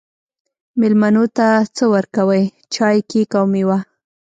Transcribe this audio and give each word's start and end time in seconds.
میلمنو 0.79 1.25
ته 1.37 1.47
څه 1.75 1.83
ورکوئ؟ 1.93 2.43
چای، 2.73 2.97
کیک 3.09 3.31
او 3.39 3.45
میوه 3.53 3.77